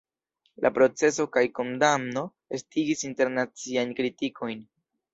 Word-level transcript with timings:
La 0.65 0.71
proceso 0.77 1.25
kaj 1.37 1.43
kondamno 1.59 2.25
estigis 2.59 3.07
internaciajn 3.13 3.97
kritikojn. 4.03 4.69